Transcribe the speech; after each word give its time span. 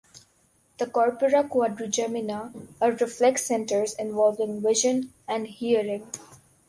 The 0.79 0.87
corpora 0.87 1.43
quadrigemina 1.43 2.51
are 2.81 2.89
reflex 2.93 3.45
centers 3.45 3.93
involving 3.93 4.59
vision 4.59 5.13
and 5.27 5.45
hearing. 5.45 6.07